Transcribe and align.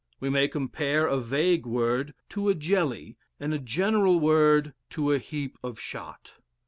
We 0.19 0.31
may 0.31 0.47
compare 0.47 1.05
a 1.05 1.19
vague 1.19 1.67
word 1.67 2.15
to 2.29 2.49
a 2.49 2.55
jelly 2.55 3.17
and 3.39 3.53
a 3.53 3.59
general 3.59 4.19
word 4.19 4.73
to 4.89 5.11
a 5.11 5.19
heap 5.19 5.59
of 5.63 5.79
shot. 5.79 6.37